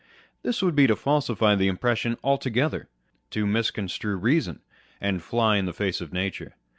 This 0.41 0.63
would 0.63 0.75
be 0.75 0.87
to 0.87 0.95
falsify 0.95 1.53
the 1.53 1.67
impression 1.67 2.17
altogether, 2.23 2.87
to 3.29 3.45
misconstrue 3.45 4.15
reason, 4.15 4.61
and 4.99 5.21
fly 5.21 5.57
in 5.57 5.65
the 5.65 5.73
face 5.73 6.01
of 6.01 6.11
nature. 6.11 6.55